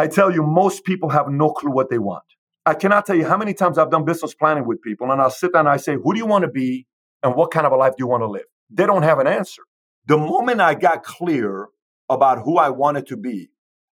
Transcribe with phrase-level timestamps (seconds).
[0.00, 2.24] I tell you, most people have no clue what they want.
[2.64, 5.28] I cannot tell you how many times I've done business planning with people, and I'll
[5.28, 6.86] sit down and I say, Who do you want to be
[7.22, 8.46] and what kind of a life do you want to live?
[8.70, 9.60] They don't have an answer.
[10.06, 11.68] The moment I got clear
[12.08, 13.50] about who I wanted to be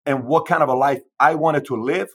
[0.06, 2.10] and what kind of a life I wanted to live,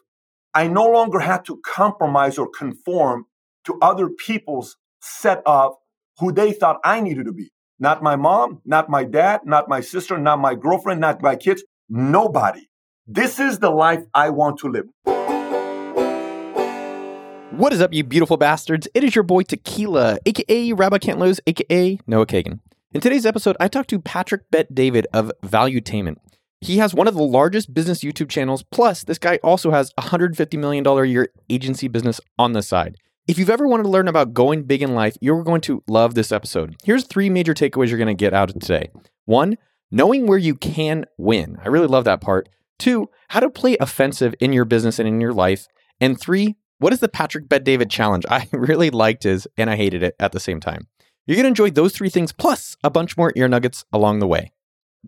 [0.55, 3.25] I no longer had to compromise or conform
[3.65, 5.75] to other people's set of
[6.21, 7.51] who they thought I needed to be.
[7.81, 11.65] Not my mom, not my dad, not my sister, not my girlfriend, not my kids,
[11.89, 12.70] nobody.
[13.07, 14.87] This is the life I want to live.
[17.51, 18.89] What is up, you beautiful bastards?
[18.95, 22.61] It is your boy Tequila, aka Rabbi Can't aka Noah Kagan.
[22.93, 26.17] In today's episode, I talked to Patrick Bet David of Valuetainment.
[26.61, 30.03] He has one of the largest business YouTube channels, plus, this guy also has a
[30.03, 32.97] $150 million a year agency business on the side.
[33.27, 36.15] If you've ever wanted to learn about going big in life, you're going to love
[36.15, 36.77] this episode.
[36.85, 38.91] Here's three major takeaways you're going to get out of today.
[39.25, 39.57] One,
[39.91, 41.59] knowing where you can win.
[41.65, 42.49] I really love that part.
[42.81, 45.69] Two, how to play offensive in your business and in your life.
[46.01, 48.25] And three, what is the Patrick Bet David challenge?
[48.31, 50.89] I really liked his and I hated it at the same time.
[51.27, 54.27] You're going to enjoy those three things plus a bunch more ear nuggets along the
[54.27, 54.51] way.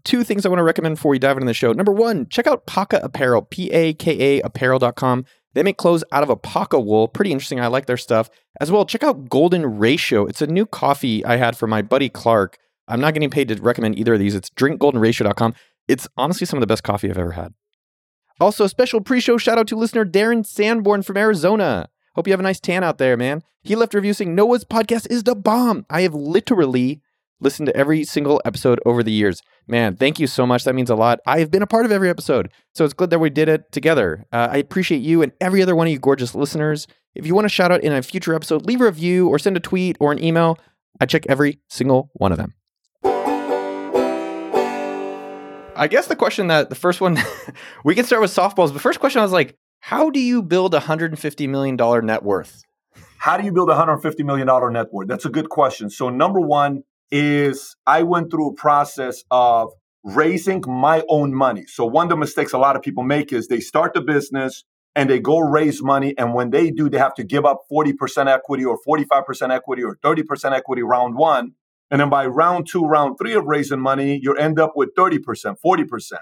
[0.04, 1.72] Two things I want to recommend before we dive into the show.
[1.72, 5.24] Number one, check out Paka Apparel, P A K A apparel.com.
[5.54, 7.08] They make clothes out of alpaca wool.
[7.08, 7.60] Pretty interesting.
[7.60, 8.30] I like their stuff.
[8.60, 10.26] As well, check out Golden Ratio.
[10.26, 12.58] It's a new coffee I had for my buddy Clark.
[12.88, 14.34] I'm not getting paid to recommend either of these.
[14.34, 15.54] It's drinkgoldenratio.com.
[15.88, 17.54] It's honestly some of the best coffee I've ever had.
[18.40, 21.88] Also, a special pre show shout out to listener Darren Sanborn from Arizona.
[22.14, 23.42] Hope you have a nice tan out there, man.
[23.62, 25.86] He left a review saying Noah's podcast is the bomb.
[25.88, 27.00] I have literally
[27.40, 29.42] listened to every single episode over the years.
[29.66, 30.64] Man, thank you so much.
[30.64, 31.20] That means a lot.
[31.26, 33.70] I have been a part of every episode, so it's good that we did it
[33.72, 34.26] together.
[34.32, 36.86] Uh, I appreciate you and every other one of you gorgeous listeners.
[37.14, 39.56] If you want to shout out in a future episode, leave a review or send
[39.56, 40.58] a tweet or an email.
[41.00, 42.54] I check every single one of them.
[45.82, 47.18] I guess the question that the first one
[47.84, 48.72] we can start with softballs.
[48.72, 52.62] The first question I was like, how do you build a $150 million net worth?
[53.18, 55.08] How do you build a $150 million net worth?
[55.08, 55.90] That's a good question.
[55.90, 59.70] So, number one is I went through a process of
[60.04, 61.64] raising my own money.
[61.66, 64.62] So, one of the mistakes a lot of people make is they start the business
[64.94, 66.14] and they go raise money.
[66.16, 69.96] And when they do, they have to give up 40% equity or 45% equity or
[69.96, 71.54] 30% equity round one.
[71.92, 75.56] And then by round two, round three of raising money, you end up with 30%,
[75.64, 76.12] 40%.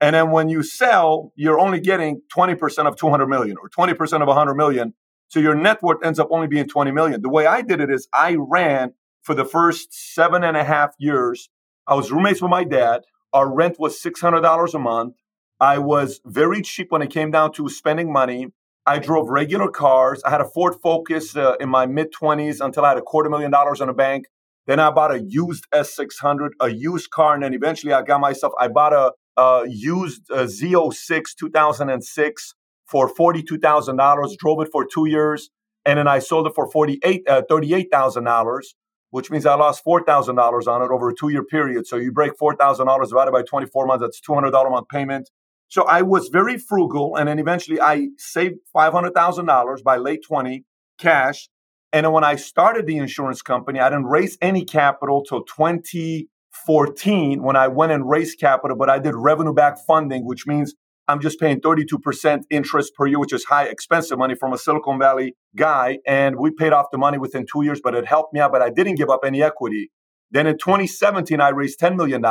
[0.00, 4.28] And then when you sell, you're only getting 20% of 200 million or 20% of
[4.28, 4.94] 100 million.
[5.26, 7.20] So your net worth ends up only being 20 million.
[7.20, 10.94] The way I did it is I ran for the first seven and a half
[11.00, 11.50] years.
[11.88, 13.02] I was roommates with my dad.
[13.32, 15.16] Our rent was $600 a month.
[15.58, 18.52] I was very cheap when it came down to spending money.
[18.86, 20.22] I drove regular cars.
[20.24, 23.28] I had a Ford Focus uh, in my mid 20s until I had a quarter
[23.28, 24.26] million dollars in the bank.
[24.68, 28.52] Then I bought a used S600, a used car, and then eventually I got myself,
[28.60, 32.54] I bought a, a used uh, Z06 2006
[32.86, 35.48] for $42,000, drove it for two years,
[35.86, 38.60] and then I sold it for 48, uh, $38,000,
[39.08, 41.86] which means I lost $4,000 on it over a two year period.
[41.86, 45.30] So you break $4,000 divided by 24 months, that's $200 a month payment.
[45.68, 50.64] So I was very frugal, and then eventually I saved $500,000 by late 20
[50.98, 51.48] cash
[51.92, 57.56] and when I started the insurance company, I didn't raise any capital till 2014 when
[57.56, 60.74] I went and raised capital, but I did revenue back funding, which means
[61.08, 64.98] I'm just paying 32% interest per year, which is high, expensive money from a Silicon
[64.98, 65.98] Valley guy.
[66.06, 68.60] And we paid off the money within two years, but it helped me out, but
[68.60, 69.90] I didn't give up any equity.
[70.30, 72.22] Then in 2017, I raised $10 million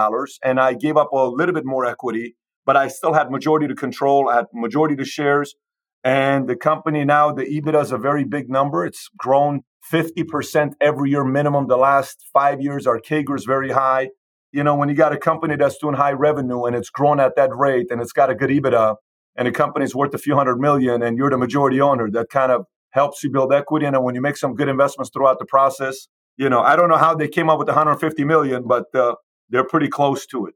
[0.43, 3.73] and I gave up a little bit more equity, but I still had majority to
[3.73, 5.55] control, I had majority to shares.
[6.03, 8.85] And the company now, the EBITDA is a very big number.
[8.85, 12.87] It's grown 50% every year minimum the last five years.
[12.87, 14.09] Our CAGR is very high.
[14.51, 17.35] You know, when you got a company that's doing high revenue and it's grown at
[17.35, 18.95] that rate and it's got a good EBITDA
[19.35, 22.51] and the company's worth a few hundred million and you're the majority owner, that kind
[22.51, 23.85] of helps you build equity.
[23.85, 26.97] And when you make some good investments throughout the process, you know, I don't know
[26.97, 29.15] how they came up with 150 million, but uh,
[29.49, 30.55] they're pretty close to it.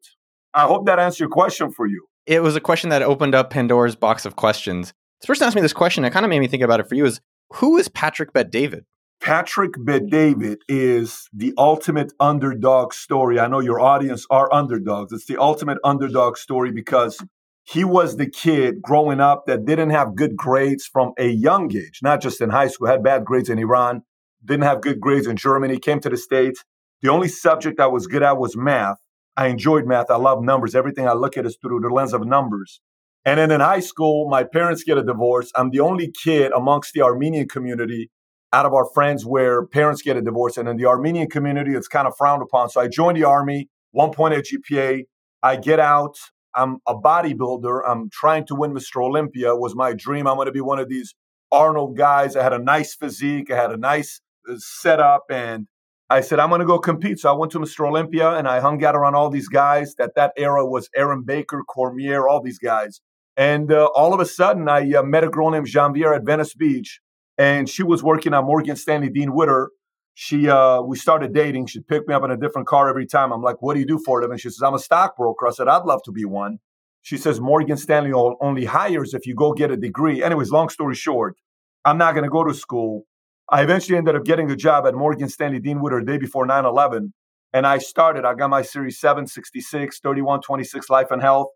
[0.53, 2.05] I hope that answered your question for you.
[2.25, 4.93] It was a question that opened up Pandora's box of questions.
[5.21, 6.03] This person asked me this question.
[6.03, 7.21] It kind of made me think about it for you is
[7.53, 8.85] who is Patrick Bet David?
[9.21, 13.39] Patrick Bet David is the ultimate underdog story.
[13.39, 15.13] I know your audience are underdogs.
[15.13, 17.23] It's the ultimate underdog story because
[17.63, 21.99] he was the kid growing up that didn't have good grades from a young age,
[22.01, 24.01] not just in high school, had bad grades in Iran,
[24.43, 26.63] didn't have good grades in Germany, came to the States.
[27.03, 28.97] The only subject I was good at was math.
[29.37, 30.09] I enjoyed math.
[30.09, 30.73] I love numbers.
[30.73, 32.81] Everything I look at is through the lens of numbers.
[33.23, 35.51] And then in high school, my parents get a divorce.
[35.55, 38.09] I'm the only kid amongst the Armenian community
[38.53, 40.57] out of our friends where parents get a divorce.
[40.57, 42.69] And in the Armenian community, it's kind of frowned upon.
[42.69, 45.03] So I joined the army, one point at GPA.
[45.43, 46.15] I get out.
[46.55, 47.81] I'm a bodybuilder.
[47.87, 49.03] I'm trying to win Mr.
[49.03, 50.27] Olympia was my dream.
[50.27, 51.13] I'm going to be one of these
[51.51, 52.35] Arnold guys.
[52.35, 53.51] I had a nice physique.
[53.51, 54.19] I had a nice
[54.49, 55.67] uh, setup and
[56.09, 57.19] I said, I'm going to go compete.
[57.19, 57.87] So I went to Mr.
[57.87, 59.95] Olympia and I hung out around all these guys.
[59.95, 62.99] That that era was Aaron Baker, Cormier, all these guys.
[63.37, 66.53] And uh, all of a sudden, I uh, met a girl named Janvier at Venice
[66.53, 66.99] Beach,
[67.37, 69.71] and she was working on Morgan Stanley Dean Witter.
[70.13, 71.67] She, uh, we started dating.
[71.67, 73.31] She'd pick me up in a different car every time.
[73.31, 75.51] I'm like, "What do you do for a living?" She says, "I'm a stockbroker." I
[75.51, 76.59] said, "I'd love to be one."
[77.01, 80.95] She says, "Morgan Stanley only hires if you go get a degree." Anyways, long story
[80.95, 81.37] short,
[81.85, 83.05] I'm not going to go to school.
[83.49, 86.45] I eventually ended up getting a job at Morgan Stanley Dean Witter the day before
[86.45, 87.13] 9 11.
[87.53, 91.47] And I started, I got my Series 7, 66, 31, 26 Life and Health.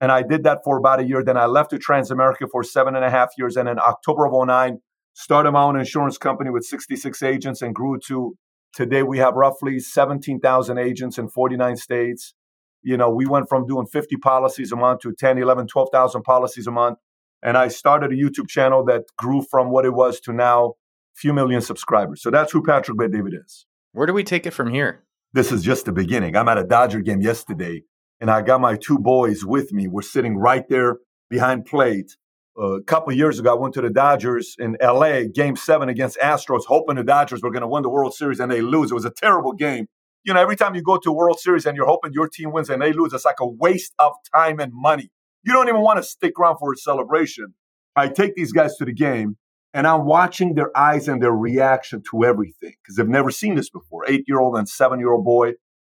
[0.00, 1.24] And I did that for about a year.
[1.24, 3.56] Then I left to Transamerica for seven and a half years.
[3.56, 4.78] And in October of 09,
[5.14, 8.36] started my own insurance company with 66 agents and grew to
[8.74, 12.34] today we have roughly 17,000 agents in 49 states.
[12.82, 16.66] You know, we went from doing 50 policies a month to 10, 11, 12,000 policies
[16.66, 16.98] a month.
[17.42, 20.72] And I started a YouTube channel that grew from what it was to now a
[21.14, 22.22] few million subscribers.
[22.22, 23.66] So that's who Patrick Bet David is.
[23.92, 25.04] Where do we take it from here?
[25.32, 26.36] This is just the beginning.
[26.36, 27.82] I'm at a Dodger game yesterday,
[28.20, 29.88] and I got my two boys with me.
[29.88, 30.98] We're sitting right there
[31.28, 32.16] behind plate.
[32.58, 36.64] A couple years ago, I went to the Dodgers in LA, game seven against Astros,
[36.66, 38.90] hoping the Dodgers were going to win the World Series, and they lose.
[38.90, 39.86] It was a terrible game.
[40.24, 42.52] You know, every time you go to a World Series and you're hoping your team
[42.52, 45.10] wins and they lose, it's like a waste of time and money.
[45.44, 47.54] You don't even want to stick around for a celebration.
[47.94, 49.36] I take these guys to the game,
[49.72, 53.68] and I'm watching their eyes and their reaction to everything because they've never seen this
[53.68, 54.04] before.
[54.08, 55.52] Eight year old and seven year old boy.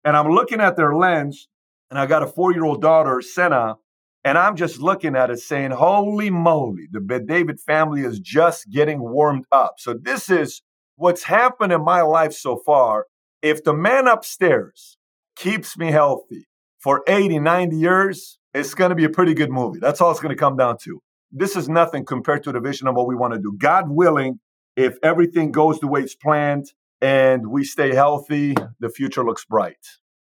[0.05, 1.49] And I'm looking at their lens,
[1.91, 3.77] and I got a four year old daughter, Senna,
[4.25, 8.71] and I'm just looking at it saying, Holy moly, the Bet David family is just
[8.71, 9.75] getting warmed up.
[9.79, 10.63] So, this is
[10.97, 13.07] what's happened in my life so far.
[13.43, 14.99] If the man upstairs
[15.37, 16.47] keeps me healthy
[16.79, 19.79] for 80, 90 years, it's going to be a pretty good movie.
[19.79, 21.01] That's all it's going to come down to
[21.33, 23.55] this is nothing compared to the vision of what we want to do.
[23.57, 24.41] God willing,
[24.77, 26.67] if everything goes the way it's planned
[27.01, 29.77] and we stay healthy, the future looks bright.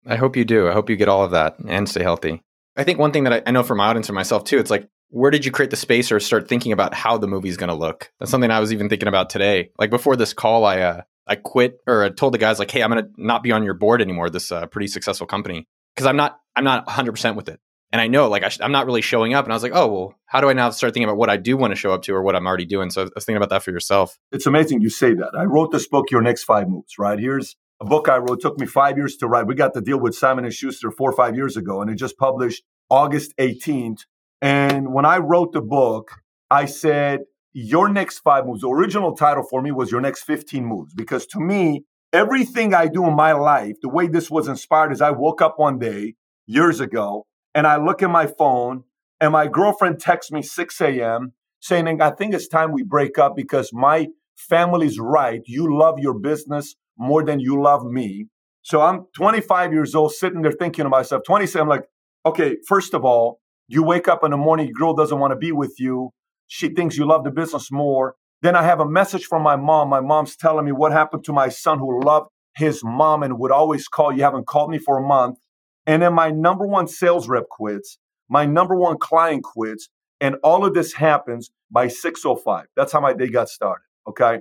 [0.06, 0.68] I hope you do.
[0.68, 2.42] I hope you get all of that and stay healthy.
[2.76, 4.70] I think one thing that I, I know from my audience and myself too, it's
[4.70, 7.68] like, where did you create the space or start thinking about how the movie's going
[7.68, 8.12] to look?
[8.18, 9.70] That's something I was even thinking about today.
[9.78, 12.82] Like before this call, I uh, I quit or I told the guys like, hey,
[12.82, 14.30] I'm going to not be on your board anymore.
[14.30, 17.58] This uh, pretty successful company because I'm not I'm not 100 percent with it
[17.92, 19.44] and I know like I am not really showing up.
[19.44, 21.36] And I was like, oh well, how do I now start thinking about what I
[21.36, 22.90] do want to show up to or what I'm already doing?
[22.90, 24.18] So I was thinking about that for yourself.
[24.30, 25.30] It's amazing you say that.
[25.36, 26.98] I wrote this book, Your Next Five Moves.
[26.98, 28.40] Right here's a book I wrote.
[28.40, 29.46] Took me five years to write.
[29.46, 31.96] We got the deal with Simon and Schuster four or five years ago, and it
[31.96, 34.00] just published August 18th.
[34.40, 36.10] And when I wrote the book,
[36.50, 37.20] I said,
[37.52, 38.62] Your next five moves.
[38.62, 42.88] The original title for me was Your Next 15 Moves, because to me, everything I
[42.88, 46.14] do in my life, the way this was inspired is I woke up one day
[46.46, 48.84] years ago and I look at my phone
[49.20, 51.32] and my girlfriend texts me 6 a.m.
[51.60, 55.42] saying, I think it's time we break up because my family's right.
[55.46, 58.26] You love your business more than you love me.
[58.62, 61.84] So I'm 25 years old, sitting there thinking to myself, 27, I'm like,
[62.26, 65.52] okay, first of all, you wake up in the morning, girl doesn't want to be
[65.52, 66.10] with you.
[66.48, 68.14] She thinks you love the business more.
[68.42, 69.88] Then I have a message from my mom.
[69.88, 73.50] My mom's telling me what happened to my son who loved his mom and would
[73.50, 74.12] always call.
[74.12, 75.38] You haven't called me for a month.
[75.86, 77.98] And then my number one sales rep quits,
[78.28, 79.88] my number one client quits,
[80.20, 82.64] and all of this happens by 6:05.
[82.76, 83.84] That's how my day got started.
[84.06, 84.40] Okay.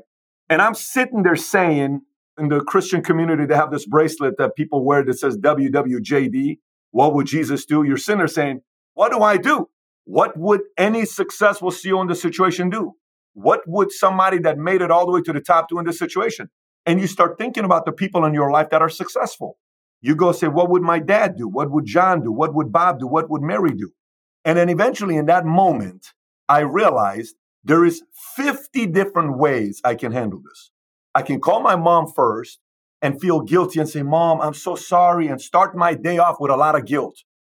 [0.50, 2.01] And I'm sitting there saying
[2.38, 6.60] in the Christian community, they have this bracelet that people wear that says WWJD.
[6.91, 7.84] What would Jesus do?
[7.84, 8.62] You're sitting there saying,
[8.94, 9.70] What do I do?
[10.06, 12.94] What would any successful CEO in this situation do?
[13.34, 16.00] What would somebody that made it all the way to the top do in this
[16.00, 16.50] situation?
[16.86, 19.58] And you start thinking about the people in your life that are successful.
[20.01, 21.48] You go say, What would my dad do?
[21.48, 22.32] What would John do?
[22.32, 23.08] What would Bob do?
[23.08, 23.91] What would Mary do?
[24.46, 26.13] And then eventually, in that moment,
[26.48, 28.03] I realized there is
[28.36, 30.72] 50 different ways I can handle this.
[31.17, 32.59] I can call my mom first
[33.01, 36.51] and feel guilty and say, Mom, I'm so sorry, and start my day off with
[36.51, 37.15] a lot of guilt.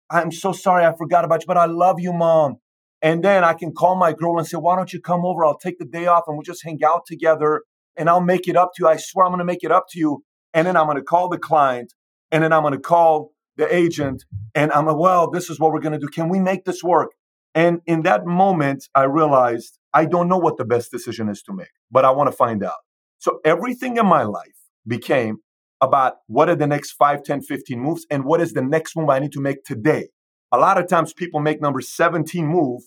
[0.08, 2.54] I'm so sorry I forgot about you, but I love you, Mom.
[3.02, 5.44] And then I can call my girl and say, Why don't you come over?
[5.44, 7.64] I'll take the day off and we'll just hang out together
[7.98, 8.88] and I'll make it up to you.
[8.88, 10.24] I swear I'm going to make it up to you.
[10.54, 11.92] And then I'm going to call the client
[12.32, 14.24] and then I'm going to call the agent
[14.54, 16.08] and I'm like, well, this is what we're going to do.
[16.08, 17.10] Can we make this work?
[17.54, 21.52] And in that moment, I realized I don't know what the best decision is to
[21.52, 22.80] make, but I want to find out.
[23.20, 25.38] So everything in my life became
[25.80, 29.08] about what are the next 5, 10, 15 moves and what is the next move
[29.08, 30.08] I need to make today.
[30.52, 32.82] A lot of times people make number 17 move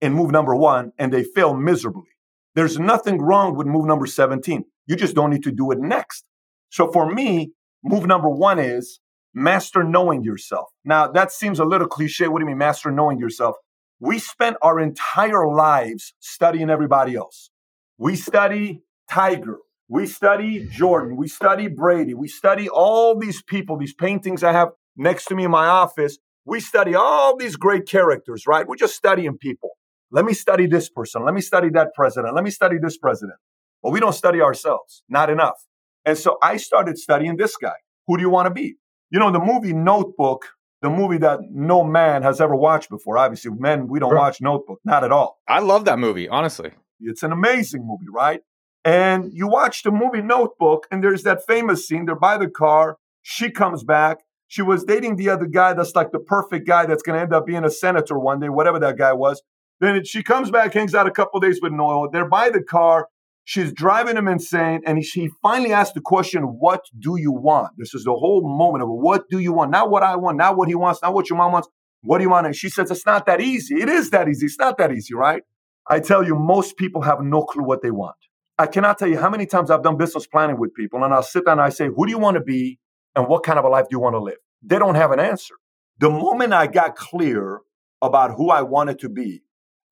[0.00, 2.10] in move number one and they fail miserably.
[2.56, 4.64] There's nothing wrong with move number 17.
[4.86, 6.24] You just don't need to do it next.
[6.70, 7.52] So for me,
[7.86, 8.98] Move number one is
[9.34, 10.70] master knowing yourself.
[10.86, 12.28] Now, that seems a little cliche.
[12.28, 13.56] What do you mean, master knowing yourself?
[14.00, 17.50] We spent our entire lives studying everybody else.
[17.98, 19.58] We study Tiger.
[19.94, 21.16] We study Jordan.
[21.16, 22.14] We study Brady.
[22.14, 26.18] We study all these people, these paintings I have next to me in my office.
[26.44, 28.66] We study all these great characters, right?
[28.66, 29.70] We're just studying people.
[30.10, 31.24] Let me study this person.
[31.24, 32.34] Let me study that president.
[32.34, 33.38] Let me study this president.
[33.84, 35.64] But we don't study ourselves, not enough.
[36.04, 37.76] And so I started studying this guy.
[38.08, 38.74] Who do you want to be?
[39.12, 40.46] You know, the movie Notebook,
[40.82, 43.16] the movie that no man has ever watched before.
[43.16, 45.38] Obviously, men, we don't watch Notebook, not at all.
[45.46, 46.72] I love that movie, honestly.
[46.98, 48.40] It's an amazing movie, right?
[48.84, 52.04] And you watch the movie Notebook, and there's that famous scene.
[52.04, 52.98] They're by the car.
[53.22, 54.18] She comes back.
[54.46, 57.32] She was dating the other guy that's like the perfect guy that's going to end
[57.32, 59.42] up being a senator one day, whatever that guy was.
[59.80, 62.10] Then she comes back, hangs out a couple days with Noel.
[62.10, 63.08] They're by the car.
[63.44, 64.82] She's driving him insane.
[64.86, 67.72] And he, he finally asks the question, What do you want?
[67.78, 69.70] This is the whole moment of what do you want?
[69.70, 71.68] Not what I want, not what he wants, not what your mom wants.
[72.02, 72.46] What do you want?
[72.46, 73.80] And she says, It's not that easy.
[73.80, 74.46] It is that easy.
[74.46, 75.42] It's not that easy, right?
[75.86, 78.16] I tell you, most people have no clue what they want.
[78.58, 81.22] I cannot tell you how many times I've done business planning with people, and I'll
[81.22, 82.78] sit down and I say, Who do you want to be?
[83.16, 84.38] And what kind of a life do you want to live?
[84.62, 85.54] They don't have an answer.
[85.98, 87.60] The moment I got clear
[88.02, 89.42] about who I wanted to be,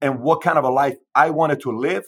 [0.01, 2.05] and what kind of a life I wanted to live,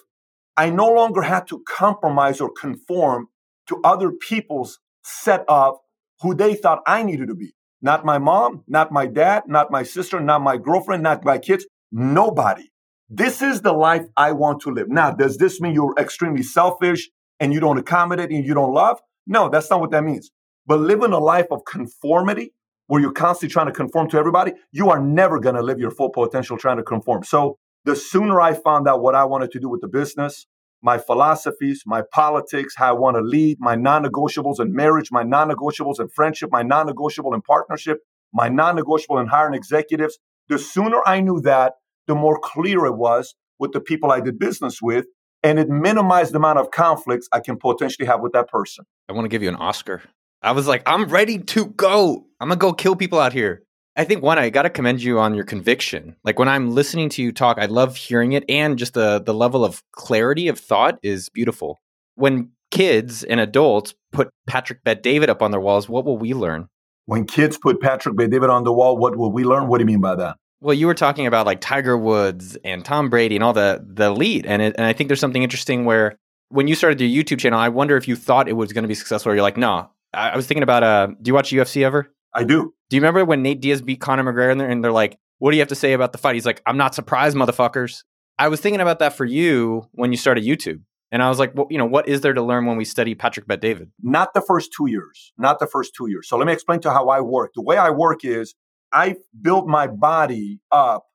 [0.56, 3.28] I no longer had to compromise or conform
[3.68, 5.76] to other people's set of
[6.20, 7.54] who they thought I needed to be.
[7.82, 11.66] Not my mom, not my dad, not my sister, not my girlfriend, not my kids,
[11.92, 12.68] nobody.
[13.10, 14.88] This is the life I want to live.
[14.88, 18.98] Now, does this mean you're extremely selfish and you don't accommodate and you don't love?
[19.26, 20.30] No, that's not what that means.
[20.66, 22.52] But living a life of conformity
[22.86, 25.90] where you're constantly trying to conform to everybody, you are never going to live your
[25.90, 27.24] full potential trying to conform.
[27.24, 30.46] So the sooner I found out what I wanted to do with the business,
[30.82, 35.22] my philosophies, my politics, how I want to lead, my non negotiables in marriage, my
[35.22, 37.98] non negotiables in friendship, my non negotiable in partnership,
[38.32, 40.18] my non negotiable in hiring executives,
[40.48, 41.74] the sooner I knew that,
[42.06, 45.06] the more clear it was with the people I did business with.
[45.42, 48.86] And it minimized the amount of conflicts I can potentially have with that person.
[49.08, 50.02] I want to give you an Oscar.
[50.40, 52.26] I was like, I'm ready to go.
[52.40, 53.62] I'm going to go kill people out here.
[53.96, 56.16] I think one, I got to commend you on your conviction.
[56.24, 59.34] Like when I'm listening to you talk, I love hearing it, and just the the
[59.34, 61.80] level of clarity of thought is beautiful.
[62.16, 66.34] When kids and adults put Patrick Bet David up on their walls, what will we
[66.34, 66.68] learn?
[67.06, 69.68] When kids put Patrick Bet David on the wall, what will we learn?
[69.68, 70.36] What do you mean by that?
[70.64, 74.06] Well, you were talking about like Tiger Woods and Tom Brady and all the the
[74.06, 76.16] elite, and it, and I think there's something interesting where
[76.48, 78.88] when you started your YouTube channel, I wonder if you thought it was going to
[78.88, 79.30] be successful.
[79.30, 79.90] Or you're like, no.
[80.14, 80.82] I, I was thinking about.
[80.82, 82.10] Uh, do you watch UFC ever?
[82.32, 82.72] I do.
[82.88, 85.50] Do you remember when Nate Diaz beat Conor McGregor and they're, and they're like, what
[85.50, 86.34] do you have to say about the fight?
[86.34, 88.02] He's like, I'm not surprised, motherfuckers.
[88.38, 90.80] I was thinking about that for you when you started YouTube.
[91.12, 93.14] And I was like, well, you know, what is there to learn when we study
[93.14, 93.92] Patrick Bet David?
[94.02, 95.34] Not the first two years.
[95.36, 96.26] Not the first two years.
[96.26, 97.52] So let me explain to you how I work.
[97.54, 98.54] The way I work is
[98.94, 101.06] I built my body up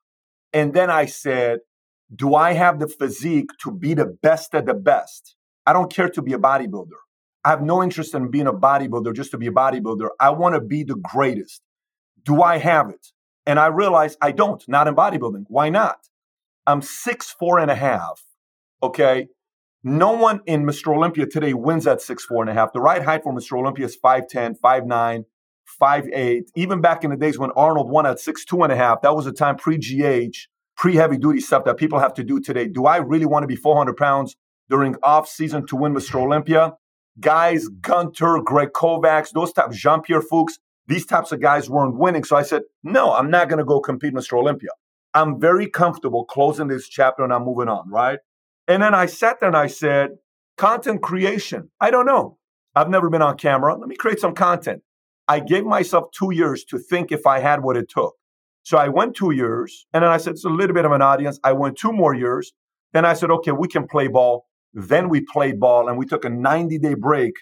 [0.52, 1.60] and then I said,
[2.14, 5.34] do I have the physique to be the best at the best?
[5.66, 6.98] I don't care to be a bodybuilder.
[7.44, 10.08] I have no interest in being a bodybuilder just to be a bodybuilder.
[10.20, 11.62] I want to be the greatest.
[12.24, 13.08] Do I have it?
[13.46, 15.44] And I realize I don't, not in bodybuilding.
[15.48, 16.08] Why not?
[16.66, 18.22] I'm six, four and a half.
[18.82, 19.28] Okay.
[19.82, 20.94] No one in Mr.
[20.94, 22.74] Olympia today wins at six, four and a half.
[22.74, 23.58] The right height for Mr.
[23.58, 25.24] Olympia is 5'10, 5'9,
[25.80, 26.42] 5'8.
[26.54, 29.14] Even back in the days when Arnold won at six, two and a half, that
[29.14, 30.36] was a time pre GH,
[30.76, 32.66] pre heavy duty stuff that people have to do today.
[32.66, 34.36] Do I really want to be 400 pounds
[34.68, 36.16] during off season to win Mr.
[36.16, 36.74] Olympia?
[37.18, 42.24] guys, Gunter, Greg Kovacs, those types, Jean Pierre Fux, these types of guys weren't winning.
[42.24, 44.38] So I said, no, I'm not going to go compete Mr.
[44.38, 44.70] Olympia.
[45.14, 48.18] I'm very comfortable closing this chapter and I'm moving on, right?
[48.68, 50.10] And then I sat there and I said,
[50.56, 51.70] content creation.
[51.80, 52.38] I don't know.
[52.74, 53.76] I've never been on camera.
[53.76, 54.82] Let me create some content.
[55.30, 58.16] I gave myself two years to think if I had what it took.
[58.64, 61.02] So I went two years and then I said, it's a little bit of an
[61.02, 61.38] audience.
[61.44, 62.52] I went two more years.
[62.92, 64.46] Then I said, okay, we can play ball.
[64.74, 67.34] Then we played ball and we took a 90 day break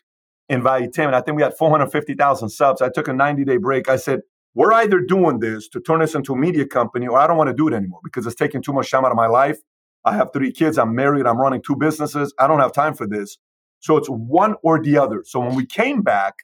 [0.51, 1.15] in Valuetainment.
[1.15, 2.83] I think we had 450,000 subs.
[2.83, 3.89] I took a 90 day break.
[3.89, 4.21] I said,
[4.55, 7.49] we're either doing this to turn this into a media company or I don't want
[7.49, 9.57] to do it anymore because it's taking too much time out of my life.
[10.05, 10.77] I have three kids.
[10.77, 11.27] I'm married.
[11.27, 12.35] I'm running two businesses.
[12.39, 13.39] I don't have time for this.
[13.81, 15.25] So it's one or the other.
[15.27, 16.35] So when we came back,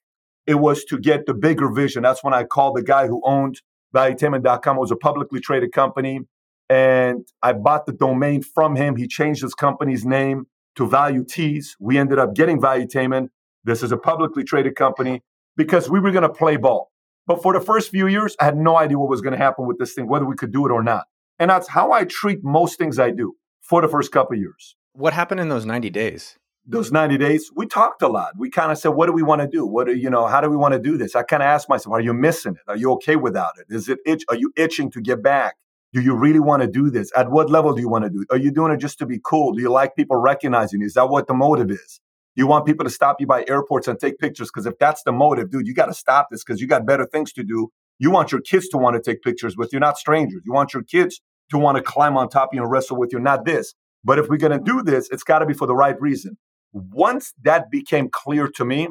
[0.46, 2.02] it was to get the bigger vision.
[2.02, 3.60] That's when I called the guy who owned
[3.94, 4.76] valuetainment.com.
[4.76, 6.20] It was a publicly traded company.
[6.68, 8.96] And I bought the domain from him.
[8.96, 10.46] He changed his company's name
[10.76, 11.76] to Value Tees.
[11.78, 13.28] We ended up getting Valuetainment.
[13.64, 15.22] This is a publicly traded company
[15.56, 16.90] because we were going to play ball.
[17.26, 19.66] But for the first few years, I had no idea what was going to happen
[19.66, 21.04] with this thing, whether we could do it or not.
[21.38, 24.76] And that's how I treat most things I do for the first couple years.
[24.92, 26.36] What happened in those 90 days?
[26.66, 28.32] Those 90 days, we talked a lot.
[28.38, 29.66] We kind of said, what do we want to do?
[29.66, 31.14] What do you know, how do we want to do this?
[31.14, 32.70] I kind of asked myself, are you missing it?
[32.70, 33.66] Are you okay without it?
[33.74, 34.24] Is it itch?
[34.28, 35.56] Are you itching to get back?
[35.92, 37.12] Do you really want to do this?
[37.14, 38.28] At what level do you want to do it?
[38.30, 39.52] Are you doing it just to be cool?
[39.52, 40.86] Do you like people recognizing you?
[40.86, 42.00] Is that what the motive is?
[42.34, 44.48] You want people to stop you by airports and take pictures?
[44.52, 47.06] Because if that's the motive, dude, you got to stop this because you got better
[47.06, 47.68] things to do.
[47.98, 50.42] You want your kids to want to take pictures with you, not strangers.
[50.44, 53.12] You want your kids to want to climb on top of you and wrestle with
[53.12, 53.74] you, not this.
[54.02, 56.36] But if we're going to do this, it's got to be for the right reason.
[56.74, 58.88] Once that became clear to me,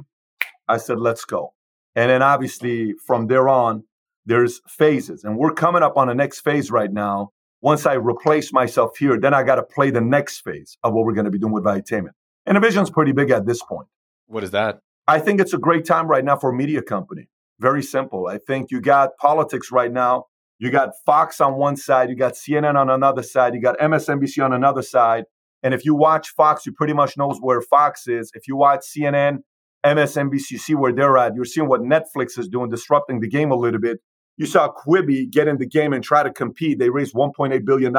[0.68, 1.54] I said, let's go.
[1.96, 3.84] And then obviously from there on,
[4.26, 5.24] there's phases.
[5.24, 7.30] And we're coming up on the next phase right now.
[7.62, 11.06] Once I replace myself here, then I got to play the next phase of what
[11.06, 12.12] we're going to be doing with Valuetainment.
[12.46, 13.88] And the vision's pretty big at this point.
[14.28, 14.80] What is that?
[15.08, 17.28] I think it's a great time right now for a media company.
[17.60, 18.28] Very simple.
[18.28, 20.26] I think you got politics right now
[20.64, 24.44] you got Fox on one side, you got CNN on another side, you got MSNBC
[24.44, 25.26] on another side.
[25.64, 28.32] And if you watch Fox, you pretty much knows where Fox is.
[28.36, 29.38] If you watch CNN,
[29.86, 31.36] MSNBC, see where they're at.
[31.36, 34.00] You're seeing what Netflix is doing, disrupting the game a little bit.
[34.38, 36.80] You saw Quibi get in the game and try to compete.
[36.80, 37.94] They raised $1.8 billion.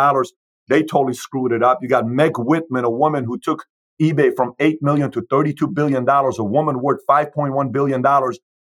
[0.69, 1.79] They totally screwed it up.
[1.83, 3.67] You got Meg Whitman, a woman who took
[4.01, 8.03] eBay from 8 million to $32 billion, a woman worth $5.1 billion,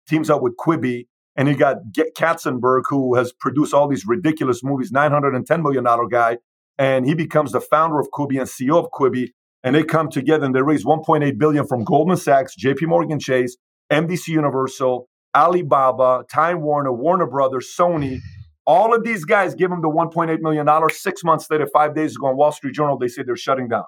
[0.08, 1.06] teams up with Quibi.
[1.36, 1.78] And you got
[2.18, 6.38] Katzenberg, who has produced all these ridiculous movies, $910 million guy.
[6.80, 9.32] And he becomes the founder of Quibi and CEO of Quibi.
[9.64, 13.58] And they come together and they raise 1.8 billion from Goldman Sachs, JP Morgan Chase,
[13.92, 18.20] NBC Universal, Alibaba, Time Warner, Warner Brothers, Sony.
[18.66, 21.02] All of these guys give them the 1.8 million dollars.
[21.02, 23.84] Six months later, five days ago on Wall Street Journal, they say they're shutting down,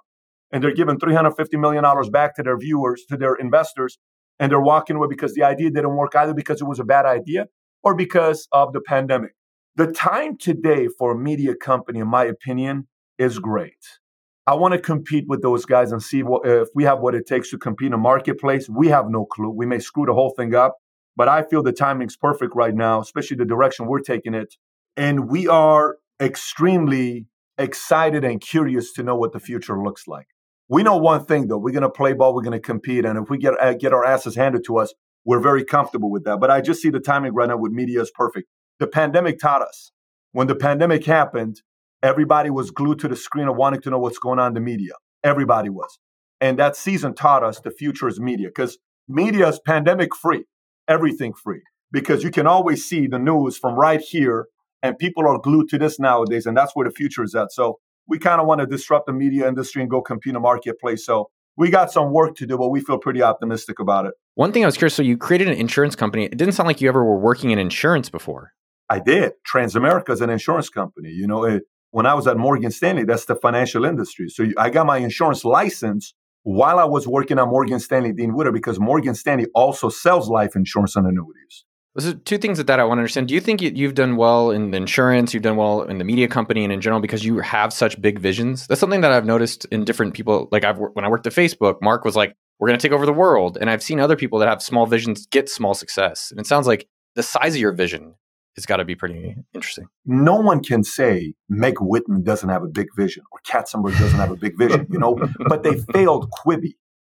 [0.51, 3.97] and they're giving 350 million dollars back to their viewers, to their investors,
[4.39, 7.05] and they're walking away because the idea didn't work either because it was a bad
[7.05, 7.47] idea
[7.83, 9.33] or because of the pandemic.
[9.77, 12.87] The time today for a media company, in my opinion,
[13.17, 13.99] is great.
[14.45, 17.25] I want to compete with those guys and see what, if we have what it
[17.25, 18.67] takes to compete in a marketplace.
[18.67, 19.49] We have no clue.
[19.49, 20.75] We may screw the whole thing up,
[21.15, 24.55] but I feel the timing's perfect right now, especially the direction we're taking it.
[24.97, 30.27] And we are extremely excited and curious to know what the future looks like.
[30.67, 33.17] We know one thing though: we're going to play ball, we're going to compete, and
[33.17, 36.39] if we get uh, get our asses handed to us, we're very comfortable with that.
[36.41, 38.47] But I just see the timing right now with media is perfect.
[38.81, 39.91] The pandemic taught us
[40.31, 41.61] when the pandemic happened,
[42.01, 44.59] everybody was glued to the screen of wanting to know what's going on in the
[44.59, 44.93] media.
[45.23, 45.99] Everybody was,
[46.39, 50.45] and that season taught us the future is media because media is pandemic free,
[50.87, 54.47] everything free because you can always see the news from right here
[54.81, 57.77] and people are glued to this nowadays and that's where the future is at so
[58.07, 61.05] we kind of want to disrupt the media industry and go compete in the marketplace.
[61.05, 64.13] So we got some work to do, but we feel pretty optimistic about it.
[64.33, 66.25] One thing I was curious so you created an insurance company.
[66.25, 68.53] It didn't sound like you ever were working in insurance before.
[68.91, 69.31] I did.
[69.49, 71.11] Transamerica is an insurance company.
[71.11, 74.27] You know, it, when I was at Morgan Stanley, that's the financial industry.
[74.27, 78.51] So I got my insurance license while I was working at Morgan Stanley Dean Witter
[78.51, 81.63] because Morgan Stanley also sells life insurance and annuities.
[81.99, 83.29] So two things that, that I want to understand.
[83.29, 86.27] Do you think you've done well in the insurance, you've done well in the media
[86.27, 88.67] company and in general because you have such big visions?
[88.67, 90.49] That's something that I've noticed in different people.
[90.51, 93.05] Like I've when I worked at Facebook, Mark was like, "We're going to take over
[93.05, 96.31] the world," and I've seen other people that have small visions get small success.
[96.31, 98.15] And it sounds like the size of your vision
[98.55, 99.85] has got to be pretty interesting.
[100.05, 104.31] No one can say Meg Whitman doesn't have a big vision or Katzenberg doesn't have
[104.31, 106.73] a big vision, you know, but they failed Quibi.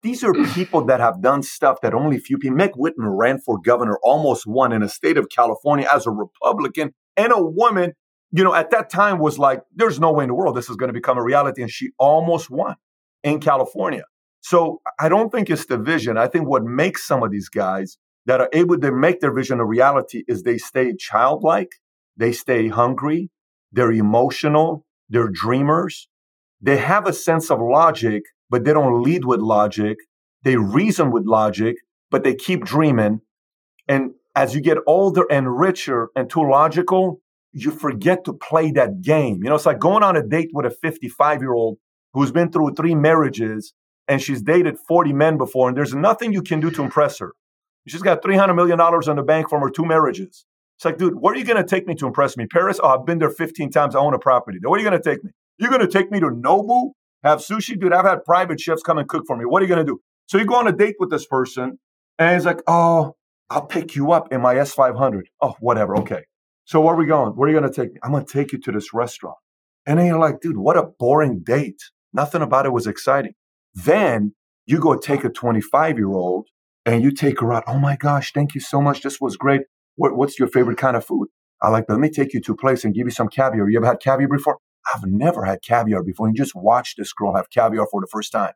[0.04, 2.58] These are people that have done stuff that only few people.
[2.58, 6.94] Meg Whitman ran for governor, almost won in a state of California as a Republican
[7.15, 7.94] and a woman.
[8.32, 10.76] You know, at that time was like, there's no way in the world this is
[10.76, 11.62] going to become a reality.
[11.62, 12.76] And she almost won
[13.24, 14.04] in California.
[14.41, 16.17] So I don't think it's the vision.
[16.17, 17.98] I think what makes some of these guys
[18.32, 21.74] that are able to make their vision a reality is they stay childlike,
[22.15, 23.30] they stay hungry,
[23.72, 26.08] they're emotional, they're dreamers,
[26.62, 29.98] they have a sense of logic but they don't lead with logic.
[30.44, 31.78] They reason with logic,
[32.12, 33.22] but they keep dreaming.
[33.88, 37.22] And as you get older and richer and too logical,
[37.54, 39.39] you forget to play that game.
[39.41, 41.78] You know, it's like going on a date with a 55 year old
[42.13, 43.74] who's been through three marriages
[44.08, 47.34] and she's dated 40 men before, and there's nothing you can do to impress her.
[47.88, 50.46] She's got $300 million in the bank from her two marriages.
[50.78, 52.46] It's like, dude, where are you going to take me to impress me?
[52.46, 52.80] Paris?
[52.82, 53.96] Oh, I've been there 15 times.
[53.96, 54.60] I own a property.
[54.62, 55.32] Where are you going to take me?
[55.58, 56.91] You're going to take me to Nobu
[57.24, 57.94] have sushi, dude.
[57.94, 59.46] I've had private chefs come and cook for me.
[59.46, 60.02] What are you going to do?
[60.28, 61.78] So you go on a date with this person,
[62.17, 63.15] and he's like, oh,
[63.50, 65.24] I'll pick you up in my S500.
[65.41, 65.98] Oh, whatever.
[65.98, 66.24] Okay.
[66.65, 67.34] So where are we going?
[67.34, 68.00] Where are you going to take me?
[68.04, 69.38] I'm going to take you to this restaurant.
[69.86, 71.82] And then you're like, dude, what a boring date.
[72.13, 73.34] Nothing about it was exciting.
[73.74, 74.34] Then
[74.65, 76.48] you go take a 25 year old
[76.86, 77.63] and you take her out.
[77.67, 79.02] Oh my gosh, thank you so much.
[79.02, 79.62] This was great.
[79.96, 81.28] What, what's your favorite kind of food?
[81.62, 83.70] I like, let me take you to a place and give you some caviar.
[83.70, 84.58] You ever had caviar before?
[84.94, 86.28] I've never had caviar before.
[86.28, 88.54] You just watch this girl have caviar for the first time.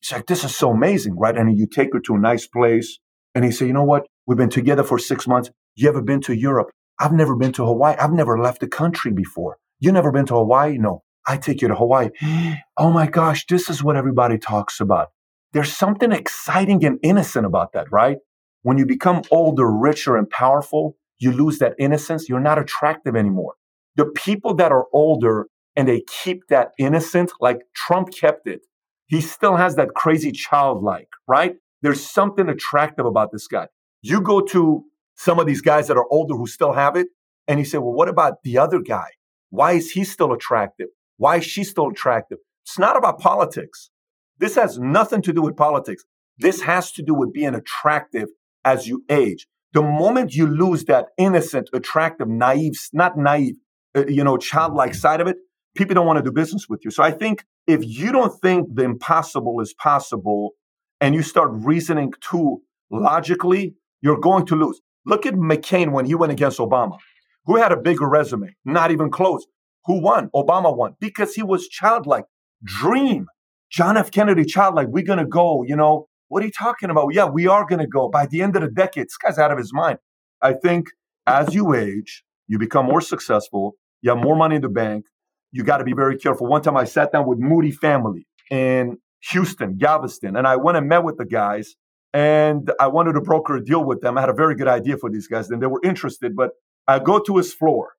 [0.00, 1.36] He's like, this is so amazing, right?
[1.36, 2.98] And you take her to a nice place.
[3.34, 4.06] And he said, you know what?
[4.26, 5.50] We've been together for six months.
[5.76, 6.70] You ever been to Europe?
[6.98, 7.96] I've never been to Hawaii.
[7.96, 9.58] I've never left the country before.
[9.78, 10.78] You never been to Hawaii?
[10.78, 11.02] No.
[11.26, 12.10] I take you to Hawaii.
[12.80, 15.08] Oh my gosh, this is what everybody talks about.
[15.52, 18.18] There's something exciting and innocent about that, right?
[18.62, 22.28] When you become older, richer, and powerful, you lose that innocence.
[22.28, 23.54] You're not attractive anymore.
[23.96, 28.60] The people that are older and they keep that innocent, like Trump kept it,
[29.06, 31.54] he still has that crazy childlike, right?
[31.82, 33.68] There's something attractive about this guy.
[34.02, 34.84] You go to
[35.16, 37.08] some of these guys that are older who still have it,
[37.46, 39.08] and you say, well, what about the other guy?
[39.50, 40.88] Why is he still attractive?
[41.16, 42.38] Why is she still attractive?
[42.64, 43.90] It's not about politics.
[44.38, 46.04] This has nothing to do with politics.
[46.38, 48.28] This has to do with being attractive
[48.64, 49.46] as you age.
[49.72, 53.56] The moment you lose that innocent, attractive, naive, not naive,
[53.96, 55.36] uh, you know, childlike side of it,
[55.76, 56.90] people don't want to do business with you.
[56.90, 60.52] So I think if you don't think the impossible is possible
[61.00, 64.80] and you start reasoning too logically, you're going to lose.
[65.04, 66.98] Look at McCain when he went against Obama.
[67.46, 68.54] Who had a bigger resume?
[68.64, 69.46] Not even close.
[69.86, 70.30] Who won?
[70.34, 72.24] Obama won because he was childlike.
[72.62, 73.26] Dream.
[73.70, 74.10] John F.
[74.10, 74.88] Kennedy, childlike.
[74.88, 75.64] We're going to go.
[75.66, 77.12] You know, what are you talking about?
[77.12, 78.08] Yeah, we are going to go.
[78.08, 79.98] By the end of the decade, this guy's out of his mind.
[80.42, 80.88] I think
[81.26, 83.74] as you age, you become more successful.
[84.02, 85.04] You have more money in the bank.
[85.52, 86.46] You got to be very careful.
[86.46, 88.98] One time I sat down with Moody family in
[89.30, 91.74] Houston, Galveston, and I went and met with the guys
[92.14, 94.16] and I wanted to broker a deal with them.
[94.16, 96.52] I had a very good idea for these guys and they were interested, but
[96.86, 97.92] I go to his floor,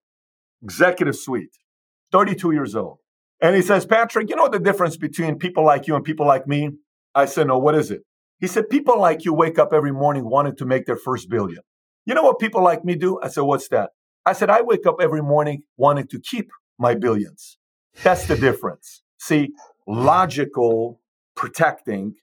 [0.64, 1.56] executive suite,
[2.12, 2.98] 32 years old.
[3.42, 6.48] And he says, Patrick, you know the difference between people like you and people like
[6.48, 6.72] me?
[7.16, 8.02] I said, no, what is it?
[8.40, 11.62] He said, people like you wake up every morning wanting to make their first billion.
[12.06, 13.20] You know what people like me do?
[13.22, 13.92] I said, what's that?
[14.26, 17.58] I said, I wake up every morning wanting to keep my billions.
[18.04, 19.04] That's the difference.
[19.18, 19.50] See,
[19.88, 21.02] logical,
[21.36, 22.16] protecting,